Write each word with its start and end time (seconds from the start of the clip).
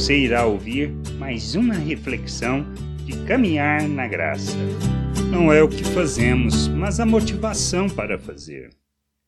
Você 0.00 0.16
irá 0.16 0.46
ouvir 0.46 0.90
mais 1.18 1.54
uma 1.54 1.74
reflexão 1.74 2.64
de 3.04 3.22
caminhar 3.26 3.86
na 3.86 4.08
graça. 4.08 4.56
Não 5.30 5.52
é 5.52 5.62
o 5.62 5.68
que 5.68 5.84
fazemos, 5.84 6.68
mas 6.68 6.98
a 6.98 7.04
motivação 7.04 7.86
para 7.86 8.18
fazer. 8.18 8.70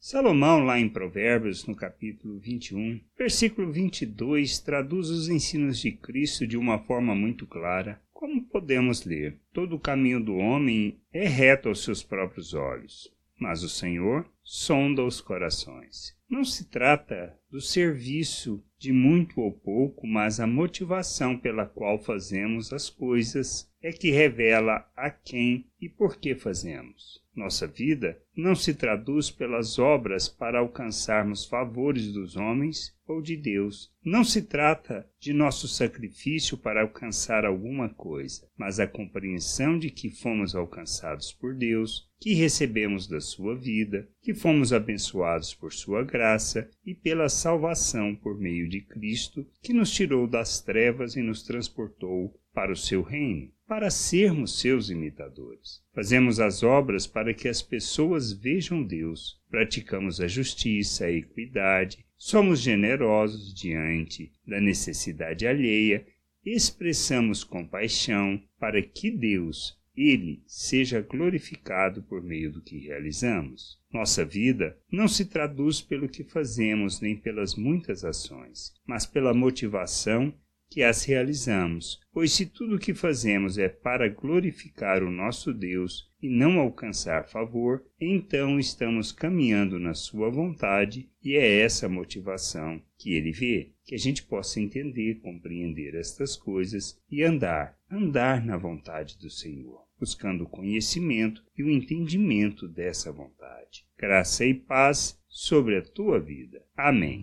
Salomão, 0.00 0.64
lá 0.64 0.80
em 0.80 0.88
Provérbios, 0.88 1.66
no 1.66 1.76
capítulo 1.76 2.38
21, 2.38 2.98
versículo 3.16 3.70
22, 3.70 4.58
traduz 4.58 5.10
os 5.10 5.28
ensinos 5.28 5.78
de 5.78 5.92
Cristo 5.92 6.46
de 6.46 6.56
uma 6.56 6.78
forma 6.78 7.14
muito 7.14 7.46
clara. 7.46 8.00
Como 8.10 8.42
podemos 8.42 9.04
ler? 9.04 9.38
Todo 9.52 9.76
o 9.76 9.78
caminho 9.78 10.18
do 10.18 10.34
homem 10.36 10.96
é 11.12 11.28
reto 11.28 11.68
aos 11.68 11.84
seus 11.84 12.02
próprios 12.02 12.54
olhos, 12.54 13.12
mas 13.38 13.62
o 13.62 13.68
Senhor 13.68 14.26
sonda 14.42 15.02
os 15.02 15.20
corações. 15.20 16.16
Não 16.28 16.44
se 16.44 16.64
trata 16.68 17.38
do 17.50 17.60
serviço 17.60 18.62
de 18.78 18.92
muito 18.92 19.40
ou 19.40 19.52
pouco, 19.52 20.06
mas 20.06 20.40
a 20.40 20.46
motivação 20.46 21.38
pela 21.38 21.66
qual 21.66 21.98
fazemos 21.98 22.72
as 22.72 22.90
coisas 22.90 23.70
é 23.82 23.92
que 23.92 24.10
revela 24.10 24.90
a 24.96 25.10
quem 25.10 25.66
e 25.80 25.88
por 25.88 26.16
que 26.16 26.34
fazemos. 26.34 27.22
Nossa 27.34 27.66
vida 27.66 28.20
não 28.36 28.54
se 28.54 28.74
traduz 28.74 29.30
pelas 29.30 29.78
obras 29.78 30.28
para 30.28 30.58
alcançarmos 30.58 31.44
favores 31.44 32.12
dos 32.12 32.36
homens 32.36 32.92
ou 33.06 33.22
de 33.22 33.36
Deus. 33.36 33.92
Não 34.04 34.24
se 34.24 34.42
trata 34.42 35.08
de 35.20 35.32
nosso 35.32 35.68
sacrifício 35.68 36.56
para 36.56 36.82
alcançar 36.82 37.44
alguma 37.44 37.88
coisa, 37.88 38.48
mas 38.56 38.80
a 38.80 38.86
compreensão 38.86 39.78
de 39.78 39.90
que 39.90 40.10
fomos 40.10 40.54
alcançados 40.54 41.32
por 41.32 41.54
Deus, 41.54 42.10
que 42.18 42.34
recebemos 42.34 43.06
da 43.06 43.20
sua 43.20 43.54
vida, 43.54 44.08
que 44.22 44.34
fomos 44.34 44.72
abençoados 44.72 45.54
por 45.54 45.72
sua 45.72 46.02
graça 46.02 46.68
e 46.84 46.94
pela 46.94 47.28
salvação 47.28 48.14
por 48.16 48.38
meio 48.38 48.68
de 48.68 48.80
Cristo, 48.80 49.46
que 49.62 49.72
nos 49.72 49.92
tirou 49.92 50.26
das 50.26 50.60
trevas 50.60 51.14
e 51.14 51.22
nos 51.22 51.42
transportou 51.42 52.34
para 52.52 52.72
o 52.72 52.76
seu 52.76 53.02
reino 53.02 53.54
para 53.66 53.90
sermos 53.90 54.60
seus 54.60 54.90
imitadores. 54.90 55.82
Fazemos 55.94 56.38
as 56.38 56.62
obras 56.62 57.06
para 57.06 57.32
que 57.32 57.48
as 57.48 57.62
pessoas 57.62 58.23
vejam 58.32 58.82
Deus. 58.82 59.40
Praticamos 59.50 60.20
a 60.20 60.26
justiça, 60.26 61.06
a 61.06 61.10
equidade, 61.10 62.04
somos 62.16 62.60
generosos 62.60 63.54
diante 63.54 64.32
da 64.46 64.60
necessidade 64.60 65.46
alheia, 65.46 66.06
expressamos 66.44 67.42
compaixão 67.44 68.42
para 68.58 68.82
que 68.82 69.10
Deus, 69.10 69.78
ele 69.96 70.42
seja 70.46 71.00
glorificado 71.00 72.02
por 72.02 72.22
meio 72.22 72.52
do 72.52 72.60
que 72.60 72.78
realizamos. 72.78 73.78
Nossa 73.92 74.24
vida 74.24 74.76
não 74.90 75.06
se 75.06 75.24
traduz 75.24 75.80
pelo 75.80 76.08
que 76.08 76.24
fazemos 76.24 77.00
nem 77.00 77.16
pelas 77.16 77.54
muitas 77.54 78.04
ações, 78.04 78.72
mas 78.86 79.06
pela 79.06 79.32
motivação 79.32 80.34
que 80.74 80.82
as 80.82 81.04
realizamos, 81.04 82.00
pois 82.12 82.32
se 82.32 82.46
tudo 82.46 82.74
o 82.74 82.78
que 82.80 82.92
fazemos 82.92 83.58
é 83.58 83.68
para 83.68 84.08
glorificar 84.08 85.04
o 85.04 85.10
nosso 85.10 85.54
Deus 85.54 86.10
e 86.20 86.28
não 86.28 86.58
alcançar 86.58 87.28
favor, 87.28 87.86
então 88.00 88.58
estamos 88.58 89.12
caminhando 89.12 89.78
na 89.78 89.94
sua 89.94 90.28
vontade 90.28 91.08
e 91.22 91.36
é 91.36 91.60
essa 91.60 91.88
motivação 91.88 92.82
que 92.98 93.12
ele 93.12 93.30
vê, 93.30 93.70
que 93.84 93.94
a 93.94 93.98
gente 93.98 94.24
possa 94.24 94.60
entender, 94.60 95.20
compreender 95.20 95.94
estas 95.94 96.34
coisas 96.34 97.00
e 97.08 97.22
andar, 97.22 97.78
andar 97.88 98.44
na 98.44 98.56
vontade 98.56 99.16
do 99.18 99.30
Senhor, 99.30 99.80
buscando 99.96 100.42
o 100.42 100.48
conhecimento 100.48 101.40
e 101.56 101.62
o 101.62 101.70
entendimento 101.70 102.66
dessa 102.66 103.12
vontade. 103.12 103.86
Graça 103.96 104.44
e 104.44 104.52
paz 104.52 105.16
sobre 105.28 105.76
a 105.76 105.82
tua 105.82 106.18
vida. 106.18 106.64
Amém. 106.76 107.22